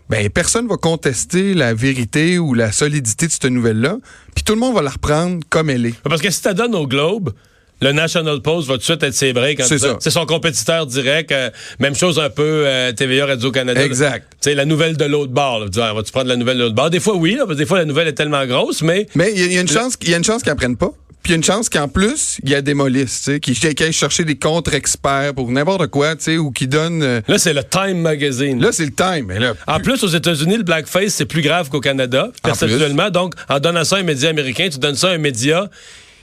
ben 0.10 0.30
personne 0.30 0.68
va 0.68 0.78
contester 0.78 1.54
la 1.54 1.74
vérité 1.74 2.40
ou 2.40 2.54
la 2.54 2.72
solidité 2.72 3.28
de 3.28 3.32
cette 3.32 3.46
nouvelle-là, 3.46 3.98
puis 4.36 4.44
tout 4.44 4.54
le 4.54 4.60
monde 4.60 4.76
va 4.76 4.82
la 4.82 4.90
reprendre 4.90 5.40
comme 5.50 5.70
elle 5.70 5.86
est. 5.86 5.96
Parce 6.02 6.22
que 6.22 6.30
si 6.30 6.42
tu 6.42 6.54
donnes 6.54 6.76
au 6.76 6.88
Globe, 6.88 7.34
le 7.82 7.92
National 7.92 8.42
Post 8.42 8.68
va 8.68 8.74
tout 8.76 8.80
de 8.80 8.84
suite 8.84 9.04
être 9.04 9.14
ses 9.14 9.34
breaks. 9.34 9.62
C'est 9.64 9.78
ça. 9.78 9.98
C'est 10.00 10.10
son 10.10 10.26
compétiteur 10.26 10.86
direct. 10.86 11.32
euh, 11.32 11.50
même 11.80 11.96
chose 11.96 12.20
un 12.20 12.30
peu 12.30 12.64
euh, 12.66 12.92
TVA 12.92 13.26
Radio-Canada. 13.28 13.84
Exact. 13.84 14.26
Tu 14.42 14.50
sais, 14.50 14.56
la 14.56 14.66
nouvelle 14.66 14.98
de 14.98 15.06
l'autre 15.06 15.32
bord. 15.32 15.66
Tu 15.72 15.80
ah, 15.82 15.94
Vas-tu 15.94 16.12
prendre 16.12 16.28
la 16.28 16.36
nouvelle 16.36 16.58
de 16.58 16.64
l'autre 16.64 16.76
bord? 16.76 16.90
Des 16.90 17.00
fois, 17.00 17.16
oui. 17.16 17.34
là, 17.34 17.40
parce 17.46 17.52
que 17.52 17.58
des 17.64 17.66
fois, 17.66 17.78
la 17.78 17.86
nouvelle 17.86 18.08
est 18.08 18.14
tellement 18.14 18.46
grosse, 18.46 18.82
mais... 18.82 19.08
Mais 19.16 19.32
il 19.36 19.40
y, 19.40 19.44
a- 19.44 19.46
il 19.48 19.54
y 19.54 19.58
a 19.58 19.62
une 19.62 19.68
chance, 19.68 19.94
il 20.02 20.10
y 20.10 20.14
a 20.14 20.18
une 20.18 20.24
chance 20.24 20.42
qu'ils 20.44 20.52
apprennent 20.52 20.78
pas. 20.78 20.92
Puis 21.24 21.32
il 21.34 21.36
y 21.36 21.36
a 21.36 21.38
une 21.38 21.44
chance 21.44 21.68
qu'en 21.68 21.88
plus, 21.90 22.38
il 22.44 22.50
y 22.52 22.56
a 22.56 22.62
tu 22.62 23.08
sais, 23.08 23.40
qui 23.42 23.54
qui 23.54 23.84
aillent 23.84 23.92
chercher 23.92 24.24
des 24.24 24.38
contre-experts 24.38 25.34
pour 25.36 25.52
n'importe 25.52 25.88
quoi, 25.88 26.16
tu 26.16 26.24
sais, 26.24 26.38
ou 26.38 26.52
qui 26.52 26.68
donnent. 26.68 27.04
euh, 27.04 27.22
Là, 27.28 27.38
c'est 27.38 27.54
le 27.54 27.64
Time 27.64 28.00
Magazine. 28.00 28.62
Là, 28.62 28.72
c'est 28.72 28.86
le 28.86 28.94
time, 28.94 29.26
mais 29.28 29.40
là. 29.40 29.54
En 29.68 29.80
plus, 29.80 30.02
aux 30.04 30.08
États-Unis, 30.08 30.58
le 30.58 30.64
blackface, 30.64 31.14
c'est 31.16 31.26
plus 31.26 31.42
grave 31.42 31.70
qu'au 31.70 31.82
Canada, 31.82 32.30
En 32.44 32.48
perceptuellement. 32.48 33.10
Donc, 33.10 33.34
en 33.50 33.60
donnant 33.60 33.84
ça 33.84 33.98
à 33.98 34.00
un 34.00 34.04
média 34.04 34.30
américain, 34.30 34.70
tu 34.72 34.78
donnes 34.80 34.96
ça 34.96 35.10
à 35.10 35.12
un 35.14 35.18
média 35.18 35.70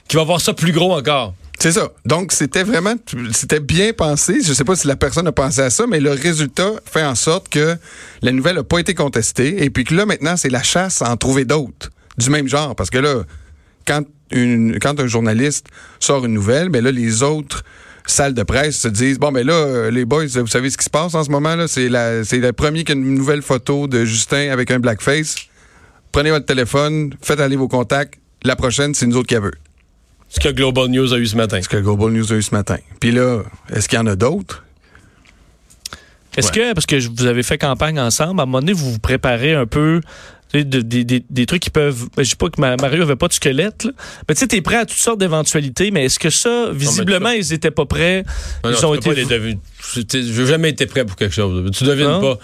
qui 0.07 0.15
va 0.15 0.23
voir 0.23 0.41
ça 0.41 0.53
plus 0.53 0.71
gros 0.71 0.93
encore. 0.95 1.35
C'est 1.59 1.71
ça. 1.71 1.89
Donc, 2.05 2.31
c'était 2.31 2.63
vraiment, 2.63 2.95
c'était 3.31 3.59
bien 3.59 3.93
pensé. 3.93 4.39
Je 4.43 4.53
sais 4.53 4.63
pas 4.63 4.75
si 4.75 4.87
la 4.87 4.95
personne 4.95 5.27
a 5.27 5.31
pensé 5.31 5.61
à 5.61 5.69
ça, 5.69 5.87
mais 5.87 5.99
le 5.99 6.11
résultat 6.11 6.71
fait 6.85 7.03
en 7.03 7.15
sorte 7.15 7.49
que 7.49 7.77
la 8.21 8.31
nouvelle 8.31 8.57
n'a 8.57 8.63
pas 8.63 8.79
été 8.79 8.93
contestée. 8.93 9.63
Et 9.63 9.69
puis 9.69 9.83
que 9.83 9.95
là, 9.95 10.05
maintenant, 10.05 10.37
c'est 10.37 10.49
la 10.49 10.63
chasse 10.63 11.01
à 11.01 11.09
en 11.09 11.17
trouver 11.17 11.45
d'autres 11.45 11.91
du 12.17 12.29
même 12.29 12.47
genre. 12.47 12.75
Parce 12.75 12.89
que 12.89 12.97
là, 12.97 13.23
quand, 13.87 14.03
une, 14.31 14.79
quand 14.79 14.99
un 14.99 15.07
journaliste 15.07 15.67
sort 15.99 16.25
une 16.25 16.33
nouvelle, 16.33 16.69
ben 16.69 16.83
là, 16.83 16.91
les 16.91 17.23
autres 17.23 17.63
salles 18.05 18.33
de 18.33 18.43
presse 18.43 18.77
se 18.77 18.87
disent, 18.87 19.17
bon, 19.17 19.31
ben 19.31 19.45
là, 19.45 19.53
euh, 19.53 19.91
les 19.91 20.05
boys, 20.05 20.25
vous 20.27 20.47
savez 20.47 20.69
ce 20.69 20.77
qui 20.77 20.85
se 20.85 20.89
passe 20.89 21.15
en 21.15 21.23
ce 21.23 21.31
moment, 21.31 21.55
là? 21.55 21.67
C'est 21.67 21.89
la, 21.89 22.23
c'est 22.23 22.37
le 22.37 22.53
premier 22.53 22.83
qui 22.83 22.91
a 22.91 22.95
une 22.95 23.15
nouvelle 23.15 23.41
photo 23.41 23.87
de 23.87 24.05
Justin 24.05 24.51
avec 24.51 24.71
un 24.71 24.79
blackface. 24.79 25.35
Prenez 26.11 26.31
votre 26.31 26.45
téléphone, 26.45 27.13
faites 27.21 27.39
aller 27.39 27.55
vos 27.55 27.67
contacts. 27.67 28.19
La 28.43 28.55
prochaine, 28.55 28.93
c'est 28.93 29.07
nous 29.07 29.17
autres 29.17 29.27
qui 29.27 29.33
la 29.33 29.39
veut. 29.39 29.53
Ce 30.35 30.39
que 30.39 30.49
Global 30.49 30.87
News 30.89 31.13
a 31.13 31.17
eu 31.17 31.25
ce 31.27 31.35
matin. 31.35 31.61
Ce 31.61 31.69
que 31.69 31.77
Global 31.77 32.11
News 32.11 32.31
a 32.31 32.35
eu 32.35 32.41
ce 32.41 32.53
matin. 32.53 32.77
Puis 32.99 33.11
là, 33.11 33.41
est-ce 33.73 33.87
qu'il 33.89 33.97
y 33.97 34.01
en 34.01 34.07
a 34.07 34.15
d'autres? 34.15 34.63
Est-ce 36.37 36.51
que, 36.51 36.73
parce 36.73 36.85
que 36.85 36.97
vous 37.07 37.25
avez 37.25 37.43
fait 37.43 37.57
campagne 37.57 37.97
ensemble, 37.99 38.41
à 38.41 38.43
un 38.43 38.45
moment 38.45 38.59
donné, 38.59 38.73
vous 38.73 38.91
vous 38.91 38.99
préparez 38.99 39.53
un 39.53 39.65
peu 39.65 40.01
des- 40.53 40.63
des- 41.03 41.23
des 41.29 41.45
trucs 41.45 41.61
qui 41.61 41.69
peuvent. 41.69 42.07
ben, 42.15 42.23
Je 42.23 42.29
sais 42.29 42.35
pas 42.35 42.49
que 42.49 42.59
Ma- 42.61 42.75
Mario 42.77 43.03
avait 43.03 43.15
pas 43.15 43.27
de 43.29 43.33
squelette, 43.33 43.85
là. 43.85 43.91
Mais 44.27 44.35
tu 44.35 44.39
sais, 44.39 44.47
t'es 44.47 44.61
prêt 44.61 44.75
à 44.77 44.85
toutes 44.85 44.97
sortes 44.97 45.19
d'éventualités, 45.19 45.91
mais 45.91 46.05
est-ce 46.05 46.19
que 46.19 46.29
ça, 46.29 46.69
visiblement, 46.73 47.29
ils 47.31 47.51
étaient 47.53 47.71
pas 47.71 47.85
prêts? 47.85 48.23
Non, 48.63 48.71
non, 48.71 48.77
ils 48.77 48.85
ont 48.85 48.95
tu 48.95 48.99
peux 49.01 49.11
été. 49.11 49.23
pas 49.23 49.29
les 49.33 49.39
deviner. 49.39 49.59
Je 49.93 50.41
n'ai 50.41 50.45
jamais 50.47 50.69
été 50.69 50.85
prêt 50.85 51.03
pour 51.05 51.15
quelque 51.15 51.33
chose. 51.35 51.71
Tu 51.71 51.83
devines 51.85 52.05
Non? 52.07 52.21
pas. 52.21 52.39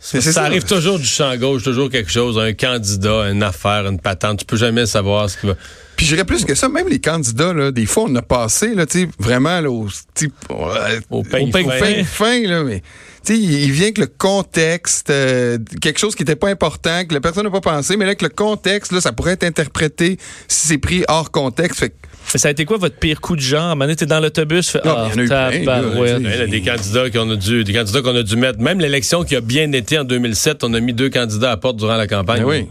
Ça, 0.00 0.20
ça. 0.20 0.44
arrive 0.44 0.64
toujours 0.64 0.98
du 0.98 1.04
champ 1.06 1.36
gauche, 1.36 1.64
toujours 1.64 1.90
quelque 1.90 2.10
chose, 2.12 2.38
un 2.38 2.52
candidat, 2.52 3.30
une 3.30 3.42
affaire, 3.42 3.86
une 3.88 3.98
patente. 3.98 4.38
Tu 4.40 4.44
peux 4.44 4.56
jamais 4.56 4.86
savoir 4.86 5.28
ce 5.28 5.36
qui 5.38 5.46
va. 5.46 5.54
Puis 5.98 6.06
j'irais 6.06 6.24
plus 6.24 6.44
que 6.44 6.54
ça, 6.54 6.68
même 6.68 6.86
les 6.88 7.00
candidats, 7.00 7.52
là, 7.52 7.72
des 7.72 7.84
fois, 7.84 8.04
on 8.06 8.14
a 8.14 8.22
passé, 8.22 8.72
là, 8.72 8.86
tu 8.86 9.00
sais, 9.00 9.08
vraiment, 9.18 9.60
là, 9.60 9.68
au, 9.68 9.88
tu 10.14 10.26
sais, 10.26 10.32
euh, 10.52 11.00
Au 11.10 11.24
pain 11.24 11.40
au 11.40 11.50
fin. 11.50 11.64
pain 11.64 12.04
fin, 12.04 12.40
là, 12.46 12.62
mais, 12.62 12.82
tu 13.26 13.34
sais, 13.34 13.36
il, 13.36 13.72
vient 13.72 13.90
que 13.90 14.02
le 14.02 14.06
contexte, 14.06 15.10
euh, 15.10 15.58
quelque 15.82 15.98
chose 15.98 16.14
qui 16.14 16.22
n'était 16.22 16.36
pas 16.36 16.50
important, 16.50 17.04
que 17.04 17.12
la 17.12 17.20
personne 17.20 17.42
n'a 17.42 17.50
pas 17.50 17.60
pensé, 17.60 17.96
mais 17.96 18.06
là, 18.06 18.14
que 18.14 18.24
le 18.24 18.30
contexte, 18.30 18.92
là, 18.92 19.00
ça 19.00 19.10
pourrait 19.10 19.32
être 19.32 19.42
interprété 19.42 20.18
si 20.46 20.68
c'est 20.68 20.78
pris 20.78 21.02
hors 21.08 21.32
contexte. 21.32 21.80
Fait 21.80 21.88
que, 21.88 21.94
Mais 22.32 22.38
ça 22.38 22.46
a 22.46 22.50
été 22.52 22.64
quoi 22.64 22.76
votre 22.76 22.96
pire 22.96 23.20
coup 23.20 23.34
de 23.34 23.40
genre? 23.40 23.62
À 23.62 23.64
un 23.64 23.68
moment 23.70 23.86
donné, 23.86 23.96
t'es 23.96 24.06
dans 24.06 24.20
l'autobus, 24.20 24.68
fais, 24.68 24.80
Non, 24.84 24.94
ah, 24.96 25.08
mais 25.16 25.24
il 25.24 25.28
y 25.28 25.32
a 25.32 25.48
eu 25.48 25.64
plein, 25.64 25.64
tabarouette. 25.64 26.22
là, 26.22 26.30
Il 26.32 26.38
y 26.38 26.42
a 26.42 26.46
des 26.46 26.62
candidats 26.62 27.10
qu'on 27.10 27.28
a 27.28 27.34
dû, 27.34 27.64
des 27.64 27.72
candidats 27.72 28.02
qu'on 28.02 28.14
a 28.14 28.22
dû 28.22 28.36
mettre. 28.36 28.60
Même 28.60 28.78
l'élection 28.78 29.24
qui 29.24 29.34
a 29.34 29.40
bien 29.40 29.72
été 29.72 29.98
en 29.98 30.04
2007, 30.04 30.62
on 30.62 30.72
a 30.74 30.78
mis 30.78 30.92
deux 30.92 31.10
candidats 31.10 31.50
à 31.50 31.56
porte 31.56 31.76
durant 31.76 31.96
la 31.96 32.06
campagne. 32.06 32.42
ben 32.42 32.48
oui. 32.48 32.68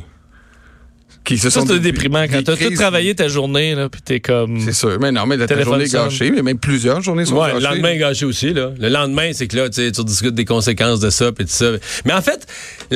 Qui 1.28 1.38
se 1.38 1.50
Ça, 1.50 1.60
sont 1.60 1.68
c'est 1.68 1.80
déprimant 1.80 2.24
quand 2.24 2.42
t'as 2.42 2.56
tout 2.56 2.70
travaillé 2.74 3.14
ta 3.14 3.28
journée, 3.28 3.76
là, 3.76 3.90
puis 3.90 4.02
t'es 4.02 4.22
comme. 4.22 4.62
C'est 4.62 4.72
sûr. 4.74 4.98
Mais 5.00 5.12
non, 5.12 5.26
mais 5.26 5.38
ta 5.46 5.62
journée 5.62 5.86
gâchée, 5.88 6.32
mais 6.32 6.42
même 6.42 6.58
plusieurs 6.58 7.02
journées 7.02 7.26
sont 7.26 7.36
Ouais, 7.36 7.54
le 7.54 7.60
gâchées. 7.60 7.74
lendemain 7.76 7.90
est 7.90 7.98
gâché 7.98 8.26
aussi. 8.26 8.54
Là. 8.54 8.72
Le 8.80 8.88
lendemain, 8.88 9.32
c'est 9.34 9.48
que 9.48 9.58
là, 9.58 9.70
tu 9.70 9.92
discutes 10.06 10.36
des 10.36 10.46
conséquences 10.46 11.02
de 11.02 11.10
ça, 11.10 11.32
puis 11.34 11.44
tout 11.46 11.52
ça. 11.52 11.72
Mais 12.06 12.14
en 12.14 12.22
fait, 12.22 12.48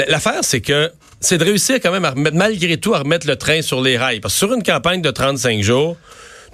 l'affaire, 0.07 0.39
c'est 0.43 0.61
que 0.61 0.89
c'est 1.19 1.37
de 1.37 1.43
réussir 1.43 1.75
quand 1.83 1.91
même, 1.91 2.05
à 2.05 2.11
remettre, 2.11 2.37
malgré 2.37 2.77
tout, 2.77 2.93
à 2.95 2.99
remettre 2.99 3.27
le 3.27 3.35
train 3.35 3.61
sur 3.61 3.81
les 3.81 3.97
rails. 3.97 4.21
Parce 4.21 4.33
que 4.33 4.37
sur 4.39 4.53
une 4.53 4.63
campagne 4.63 5.01
de 5.01 5.11
35 5.11 5.61
jours, 5.61 5.97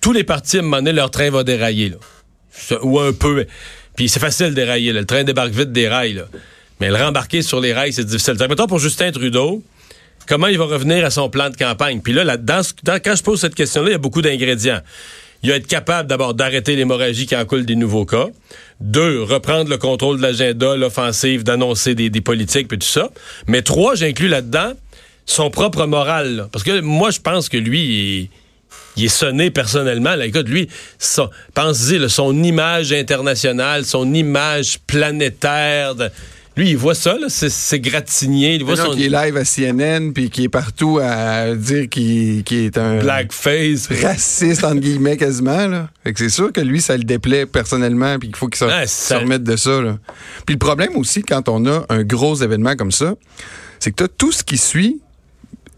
tous 0.02 0.14
les 0.14 0.24
partis, 0.24 0.58
à 0.58 0.60
un 0.62 0.64
moment 0.64 0.78
donné, 0.78 0.94
leur 0.94 1.12
train 1.12 1.30
va 1.30 1.44
dérailler. 1.44 1.90
Là. 1.90 2.78
Ou 2.82 3.00
un 3.00 3.14
peu. 3.14 3.46
Puis 3.96 4.10
c'est 4.10 4.20
facile 4.20 4.50
de 4.50 4.56
dérailler. 4.56 4.94
là. 4.94 5.02
Le 5.02 5.06
train 5.06 5.24
débarque 5.24 5.52
vite 5.54 5.72
des 5.72 5.88
rails. 5.88 6.14
Là. 6.14 6.24
Mais 6.80 6.90
le 6.90 6.96
rembarquer 6.96 7.44
sur 7.44 7.60
les 7.60 7.72
rails, 7.72 7.94
c'est 7.94 8.04
difficile. 8.06 8.36
Mettons 8.50 8.68
pour 8.68 8.80
Justin 8.80 9.12
Trudeau, 9.12 9.64
comment 10.28 10.48
il 10.48 10.58
va 10.58 10.66
revenir 10.66 11.06
à 11.06 11.10
son 11.10 11.30
plan 11.30 11.50
de 11.50 11.56
campagne? 11.56 12.02
Puis 12.02 12.14
là, 12.14 12.24
quand 12.38 13.16
je 13.16 13.24
pose 13.24 13.40
cette 13.40 13.56
question-là, 13.56 13.90
il 13.90 13.94
y 13.94 13.96
a 13.96 14.00
beaucoup 14.00 14.22
d'ingrédients. 14.22 14.82
Il 15.44 15.52
va 15.52 15.56
être 15.58 15.68
capable 15.68 16.10
d'abord 16.10 16.34
d'arrêter 16.34 16.76
l'hémorragie 16.76 17.28
qui 17.28 17.36
en 17.36 17.46
coule 17.46 17.66
des 17.66 17.76
nouveaux 17.76 18.06
cas. 18.06 18.28
Deux, 18.82 19.22
reprendre 19.22 19.70
le 19.70 19.78
contrôle 19.78 20.18
de 20.18 20.22
l'agenda, 20.24 20.76
l'offensive, 20.76 21.44
d'annoncer 21.44 21.94
des, 21.96 22.22
politiques, 22.22 22.68
puis 22.68 22.80
tout 22.80 22.88
ça. 22.88 23.10
Mais 23.48 23.62
trois, 23.62 23.96
j'inclus 23.96 24.28
là-dedans 24.28 24.74
son 25.28 25.52
propre 25.52 25.86
moral. 25.86 26.48
Parce 26.52 26.64
que 26.64 26.80
moi, 26.80 27.12
je 27.12 27.20
pense 27.20 27.50
que 27.50 27.58
lui, 27.58 28.30
il 28.96 29.06
est, 29.06 29.10
sonné 29.10 29.52
personnellement. 29.52 30.16
Là. 30.16 30.26
Écoute, 30.26 30.48
lui, 30.48 30.70
pensez-y, 31.54 32.10
son 32.10 32.44
image 32.44 32.94
internationale, 32.94 33.86
son 33.86 34.14
image 34.14 34.80
planétaire. 34.88 35.96
de- 35.96 36.10
lui, 36.58 36.72
il 36.72 36.78
voit 36.78 36.96
ça, 36.96 37.18
là, 37.18 37.28
c'est, 37.30 37.80
gratigné. 37.80 38.56
Il 38.56 38.64
voit 38.64 38.76
son 38.76 38.92
qui 38.92 39.06
est 39.06 39.10
live 39.10 39.38
à 39.38 39.44
CNN, 39.44 40.12
puis 40.12 40.32
qui 40.32 40.46
est 40.46 40.50
partout 40.50 41.00
à 41.02 41.54
dire 41.54 41.88
qu'il 41.88 42.44
est 42.52 42.78
un 42.78 43.00
blackface. 43.00 43.88
raciste, 44.02 44.64
entre 44.64 44.82
guillemets, 44.82 45.18
quasiment. 45.18 45.68
Là. 45.68 45.90
Fait 46.04 46.14
que 46.14 46.20
c'est 46.20 46.30
sûr 46.30 46.52
que 46.52 46.62
lui, 46.62 46.82
ça 46.82 46.98
le 46.98 47.04
déplaît 47.04 47.46
personnellement, 47.46 48.18
puis 48.18 48.30
qu'il 48.30 48.38
faut 48.38 48.48
qu'il 48.48 48.58
se, 48.58 49.14
remette 49.14 49.44
de 49.44 49.56
ça. 49.56 49.82
Là. 49.82 49.98
Puis 50.48 50.56
le 50.56 50.60
problème 50.60 50.96
aussi, 50.96 51.22
quand 51.22 51.48
on 51.48 51.66
a 51.68 51.86
un 51.90 52.04
gros 52.04 52.36
événement 52.36 52.76
comme 52.76 52.92
ça, 52.92 53.14
c'est 53.80 53.92
que 53.92 54.04
t'as 54.04 54.08
tout 54.08 54.32
ce 54.32 54.44
qui 54.44 54.58
suit. 54.58 55.02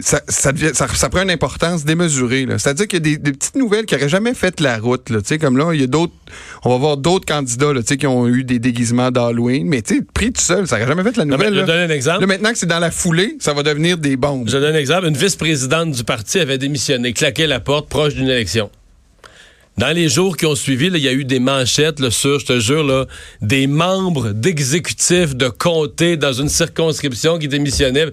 Ça, 0.02 0.22
ça, 0.30 0.54
devient- 0.54 0.72
ça, 0.74 0.88
ça 0.88 1.10
prend 1.10 1.24
une 1.24 1.30
importance 1.32 1.84
démesurée. 1.84 2.46
C'est-à-dire 2.58 2.88
qu'il 2.88 3.00
y 3.00 3.02
a 3.02 3.16
des, 3.16 3.18
des 3.18 3.34
petites 3.34 3.56
nouvelles 3.56 3.86
qui 3.86 3.96
n'auraient 3.96 4.08
jamais 4.08 4.34
fait 4.34 4.62
la 4.62 4.78
route. 4.78 5.10
Là. 5.10 5.20
Tu 5.22 5.28
sais, 5.28 5.38
Comme 5.38 5.58
là, 5.58 5.72
il 5.74 5.82
y 5.82 5.84
a 5.84 5.88
d'autres. 5.88 6.14
On 6.64 6.70
va 6.70 6.78
voir 6.78 6.96
d'autres 6.96 7.26
candidats 7.26 7.74
là, 7.74 7.82
tu 7.82 7.88
sais, 7.88 7.98
qui 7.98 8.08
ont 8.08 8.26
eu 8.28 8.44
des 8.46 8.60
déguisements 8.60 9.12
d'Halloween. 9.12 9.68
Mais 9.68 9.82
tu 9.82 9.96
sais, 9.98 10.02
pris 10.14 10.32
tout 10.32 10.42
seul, 10.42 10.68
ça 10.68 10.78
n'aurait 10.78 10.88
jamais 10.88 11.04
fait 11.04 11.18
la 11.18 11.26
Non, 11.26 11.36
nouvelle. 11.36 11.54
je 11.54 11.60
donner 11.62 11.84
un 11.84 11.90
exemple. 11.90 12.22
Là, 12.22 12.28
maintenant 12.28 12.52
que 12.52 12.58
c'est 12.58 12.66
dans 12.66 12.80
la 12.80 12.92
foulée, 12.92 13.36
ça 13.42 13.54
va 13.54 13.62
devenir 13.62 13.98
des 13.98 14.16
bombes. 14.16 14.48
Je 14.48 14.58
donne 14.58 14.74
un 14.74 14.80
exemple. 14.80 15.06
Une 15.08 15.18
vice-présidente 15.18 15.92
du 15.92 16.04
parti 16.06 16.40
avait 16.40 16.58
démissionné, 16.58 17.12
claqué 17.14 17.46
la 17.46 17.60
porte 17.60 17.90
proche 17.90 18.16
d'une 18.16 18.30
élection. 18.30 18.70
Dans 19.80 19.96
les 19.96 20.10
jours 20.10 20.36
qui 20.36 20.46
ont 20.46 20.56
suivi, 20.56 20.88
il 20.88 20.98
y 20.98 21.08
a 21.08 21.14
eu 21.14 21.24
des 21.24 21.40
manchettes 21.40 22.02
là, 22.02 22.12
sur, 22.12 22.38
je 22.40 22.46
te 22.46 22.60
jure, 22.60 22.84
là, 22.84 23.06
des 23.42 23.66
membres 23.66 24.32
d'exécutifs 24.34 25.38
de 25.38 25.48
comté 25.48 26.18
dans 26.18 26.34
une 26.34 26.50
circonscription 26.50 27.40
qui 27.40 27.48
démissionnaient. 27.48 28.08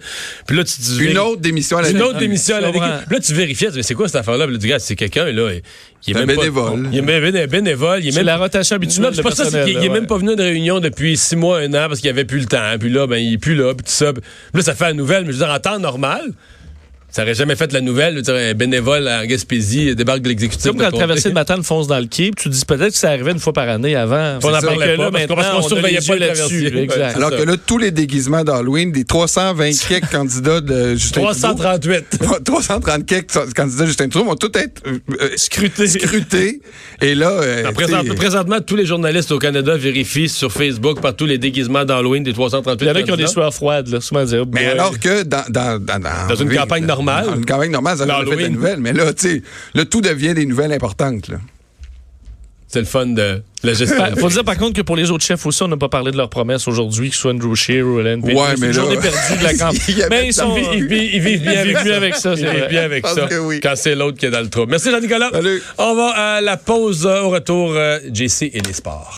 Puis 0.46 0.56
là, 0.56 0.62
tu 0.62 0.80
dis... 0.80 1.04
Une 1.06 1.18
autre 1.18 1.40
démission 1.40 1.78
à 1.78 1.82
la 1.82 1.90
Une 1.90 2.00
autre 2.02 2.18
démission 2.18 2.54
à 2.54 2.60
la. 2.60 2.70
Puis 2.70 2.78
là, 2.80 3.18
tu 3.20 3.34
vérifiais, 3.34 3.70
mais 3.74 3.82
c'est 3.82 3.94
quoi 3.94 4.06
cette 4.06 4.14
affaire-là? 4.20 4.44
Puis 4.44 4.52
là, 4.54 4.58
tu 4.58 4.60
dis, 4.60 4.66
Regarde, 4.68 4.80
c'est 4.82 4.94
quelqu'un, 4.94 5.24
là, 5.32 5.50
qui 6.00 6.12
est 6.12 6.14
C'est 6.14 6.20
un 6.20 6.26
même 6.26 6.36
pas- 6.36 6.42
bénévole. 6.42 6.88
il 6.92 6.98
est 6.98 7.02
même 7.02 7.22
béné- 7.24 7.46
bénévole. 7.48 7.98
Il 8.00 8.08
est 8.08 8.10
C'est 8.12 8.18
même 8.18 8.26
la 8.26 8.36
rotation 8.36 8.76
habituelle 8.76 9.06
non, 9.06 9.10
c'est 9.12 9.22
pas 9.22 9.32
ça, 9.32 9.46
c'est 9.50 9.64
qu'il 9.64 9.74
il 9.78 9.84
est 9.84 9.88
même 9.88 10.06
pas 10.06 10.18
venu 10.18 10.36
de 10.36 10.42
réunion 10.42 10.78
depuis 10.78 11.16
six 11.16 11.34
mois, 11.34 11.58
un 11.58 11.68
an, 11.74 11.88
parce 11.88 11.98
qu'il 12.00 12.10
avait 12.10 12.24
plus 12.24 12.38
le 12.38 12.46
temps. 12.46 12.76
Puis 12.78 12.90
là, 12.90 13.08
ben, 13.08 13.16
il 13.16 13.32
est 13.34 13.38
plus 13.38 13.56
là, 13.56 13.74
puis 13.74 13.84
tout 13.84 13.90
ça. 13.90 14.12
Puis 14.12 14.22
là, 14.54 14.62
ça 14.62 14.76
fait 14.76 14.84
la 14.84 14.92
nouvelle. 14.92 15.24
Mais 15.24 15.32
je 15.32 15.38
veux 15.38 15.44
dire, 15.44 15.52
en 15.52 15.58
temps 15.58 15.80
normal, 15.80 16.30
ça 17.16 17.22
aurait 17.22 17.32
jamais 17.32 17.56
fait 17.56 17.72
la 17.72 17.80
nouvelle. 17.80 18.12
Je 18.12 18.16
veux 18.16 18.22
dire, 18.22 18.34
un 18.34 18.52
bénévole 18.52 19.08
en 19.08 19.24
Gaspésie 19.24 19.96
débarque 19.96 20.20
de 20.20 20.28
l'exécutif. 20.28 20.60
C'est 20.64 20.68
comme 20.68 20.78
quand 20.78 20.90
le 20.90 20.98
traversée 20.98 21.30
de 21.30 21.34
Matane 21.34 21.62
fonce 21.62 21.86
dans 21.86 21.98
le 21.98 22.04
quai, 22.04 22.30
puis 22.30 22.42
tu 22.42 22.48
dis 22.50 22.62
peut-être 22.66 22.92
que 22.92 22.98
ça 22.98 23.08
arrivait 23.08 23.30
une 23.32 23.38
fois 23.38 23.54
par 23.54 23.70
année 23.70 23.96
avant. 23.96 24.34
On 24.36 24.38
que 24.40 24.42
pas, 24.42 24.60
là, 24.60 25.10
maintenant, 25.10 25.60
on 25.60 25.62
surveillait 25.62 26.00
pas 26.06 26.12
le 26.12 26.20
là-dessus. 26.20 26.70
traversier. 26.70 27.02
Alors 27.16 27.30
que 27.30 27.42
là, 27.42 27.54
tous 27.56 27.78
les 27.78 27.90
déguisements 27.90 28.44
d'Halloween, 28.44 28.92
des 28.92 29.04
320 29.04 29.70
quelques 29.88 30.10
candidats 30.10 30.60
de 30.60 30.92
Justin 30.96 31.22
Trudeau, 31.22 31.32
338. 31.32 32.18
330 32.44 33.06
quelques 33.06 33.54
candidats 33.54 33.82
de 33.84 33.86
Justin 33.86 34.08
Trudeau 34.10 34.26
vont 34.26 34.36
tous 34.36 34.52
être 34.58 34.82
euh, 34.86 34.98
euh, 35.18 35.28
Scrutés. 35.36 35.88
scrutés. 35.88 36.60
Et 37.00 37.14
là, 37.14 37.30
euh, 37.30 37.72
présentement, 38.14 38.60
tous 38.60 38.76
les 38.76 38.84
journalistes 38.84 39.32
au 39.32 39.38
Canada 39.38 39.74
vérifient 39.74 40.28
sur 40.28 40.52
Facebook 40.52 41.00
par 41.00 41.16
tous 41.16 41.24
les 41.24 41.38
déguisements 41.38 41.86
d'Halloween 41.86 42.22
des 42.22 42.34
338 42.34 42.84
Il 42.84 42.88
y 42.88 42.90
en 42.90 42.94
a 42.94 43.02
qui 43.02 43.12
ont 43.12 43.16
des 43.16 43.26
sueurs 43.26 43.54
froides, 43.54 43.88
là, 43.88 44.02
souvent 44.02 44.24
dire. 44.24 44.44
mais 44.52 44.66
alors 44.66 45.00
que 45.00 45.22
dans, 45.22 45.44
dans, 45.48 45.82
dans, 45.82 45.98
dans, 45.98 46.28
Dans 46.28 46.34
une 46.34 46.50
oui, 46.50 46.56
campagne 46.56 46.84
normale. 46.84 47.05
Dans 47.06 47.34
une 47.36 47.46
campagne 47.46 47.70
normale, 47.70 47.96
ça 47.98 48.04
fait 48.04 48.10
la 48.12 48.18
L'Halloween. 48.18 48.52
nouvelle. 48.52 48.80
Mais 48.80 48.92
là, 48.92 49.12
tu 49.12 49.28
sais, 49.28 49.42
là, 49.74 49.84
tout 49.84 50.00
devient 50.00 50.34
des 50.34 50.46
nouvelles 50.46 50.72
importantes. 50.72 51.28
Là. 51.28 51.38
C'est 52.68 52.80
le 52.80 52.84
fun 52.86 53.06
de 53.06 53.42
la 53.62 53.72
gestion. 53.74 54.04
Faut 54.18 54.28
dire 54.28 54.44
par 54.44 54.56
contre 54.58 54.74
que 54.74 54.82
pour 54.82 54.96
les 54.96 55.10
autres 55.12 55.24
chefs 55.24 55.46
aussi, 55.46 55.62
on 55.62 55.68
n'a 55.68 55.76
pas 55.76 55.88
parlé 55.88 56.10
de 56.10 56.16
leurs 56.16 56.28
promesses 56.28 56.66
aujourd'hui, 56.66 57.10
que 57.10 57.14
ce 57.14 57.22
soit 57.22 57.30
Andrew 57.32 57.54
Scheer 57.54 57.82
ou 57.86 58.00
Ellen 58.00 58.20
Page. 58.20 58.34
Ouais, 58.34 58.42
mais 58.58 58.66
là- 58.66 58.72
journée 58.72 58.96
perdue 58.96 59.38
de 59.38 59.42
la 59.44 59.54
campagne. 59.56 60.06
Mais 60.10 60.26
ils 60.26 60.32
sont. 60.34 60.54
Ils 60.74 60.84
vivent, 60.84 61.14
ils 61.14 61.20
vivent 61.20 61.42
bien, 61.42 61.60
avec, 61.60 61.76
ça. 61.78 61.96
avec 61.96 62.14
ça, 62.16 62.36
c'est 62.36 62.42
Ils 62.42 62.50
vivent 62.50 62.68
bien 62.68 62.82
avec 62.82 63.06
ça. 63.06 63.14
pense 63.22 63.30
que 63.30 63.38
oui. 63.38 63.60
Quand 63.62 63.74
c'est 63.76 63.94
l'autre 63.94 64.18
qui 64.18 64.26
est 64.26 64.30
dans 64.30 64.40
le 64.40 64.50
trou. 64.50 64.66
Merci 64.68 64.90
Jean-Nicolas. 64.90 65.30
Salut. 65.32 65.62
On 65.78 65.94
va 65.94 66.08
à 66.08 66.40
la 66.40 66.56
pause. 66.56 67.06
Au 67.06 67.28
retour, 67.30 67.72
euh, 67.76 68.00
JC 68.12 68.50
et 68.52 68.60
les 68.66 68.72
sports. 68.72 69.14